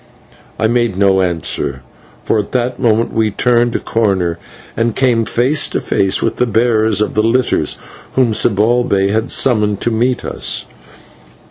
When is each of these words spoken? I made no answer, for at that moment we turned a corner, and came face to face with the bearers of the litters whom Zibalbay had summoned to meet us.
I 0.57 0.65
made 0.67 0.97
no 0.97 1.21
answer, 1.21 1.83
for 2.23 2.39
at 2.39 2.53
that 2.53 2.79
moment 2.79 3.13
we 3.13 3.29
turned 3.29 3.75
a 3.75 3.79
corner, 3.79 4.39
and 4.75 4.95
came 4.95 5.25
face 5.25 5.69
to 5.69 5.79
face 5.79 6.23
with 6.23 6.37
the 6.37 6.47
bearers 6.47 7.01
of 7.01 7.13
the 7.13 7.21
litters 7.21 7.77
whom 8.15 8.33
Zibalbay 8.33 9.11
had 9.11 9.29
summoned 9.29 9.79
to 9.81 9.91
meet 9.91 10.25
us. 10.25 10.65